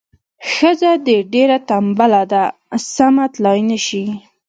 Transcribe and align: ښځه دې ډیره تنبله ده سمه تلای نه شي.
ښځه 0.51 0.91
دې 1.05 1.17
ډیره 1.33 1.57
تنبله 1.69 2.21
ده 2.31 2.43
سمه 2.93 3.25
تلای 3.33 3.59
نه 3.69 3.77
شي. 3.85 4.03